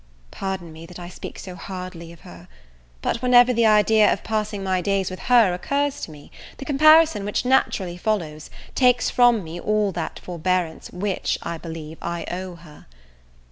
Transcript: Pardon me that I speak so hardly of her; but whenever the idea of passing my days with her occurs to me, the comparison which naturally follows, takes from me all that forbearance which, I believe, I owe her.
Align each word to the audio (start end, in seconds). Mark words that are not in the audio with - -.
Pardon 0.31 0.71
me 0.73 0.87
that 0.87 0.97
I 0.97 1.09
speak 1.09 1.37
so 1.37 1.53
hardly 1.53 2.11
of 2.11 2.21
her; 2.21 2.47
but 3.03 3.21
whenever 3.21 3.53
the 3.53 3.67
idea 3.67 4.11
of 4.11 4.23
passing 4.23 4.63
my 4.63 4.81
days 4.81 5.11
with 5.11 5.19
her 5.29 5.53
occurs 5.53 6.01
to 6.01 6.09
me, 6.11 6.31
the 6.57 6.65
comparison 6.65 7.23
which 7.23 7.45
naturally 7.45 7.97
follows, 7.97 8.49
takes 8.73 9.11
from 9.11 9.43
me 9.43 9.59
all 9.59 9.91
that 9.91 10.17
forbearance 10.17 10.89
which, 10.91 11.37
I 11.43 11.59
believe, 11.59 11.99
I 12.01 12.25
owe 12.31 12.55
her. 12.55 12.87